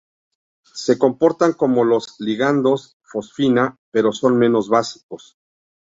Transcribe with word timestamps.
Se 0.73 0.97
comportan 0.97 1.53
como 1.53 1.83
los 1.83 2.15
ligandos 2.19 2.97
fosfina, 3.03 3.77
pero 3.91 4.11
son 4.11 4.35
menos 4.35 4.67
básicos. 4.67 5.37